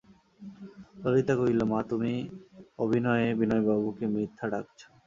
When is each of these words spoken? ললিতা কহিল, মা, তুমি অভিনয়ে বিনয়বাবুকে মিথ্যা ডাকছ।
ললিতা 1.01 1.33
কহিল, 1.39 1.61
মা, 1.71 1.79
তুমি 1.89 2.13
অভিনয়ে 2.79 3.27
বিনয়বাবুকে 3.39 4.05
মিথ্যা 4.13 4.45
ডাকছ। 4.51 4.79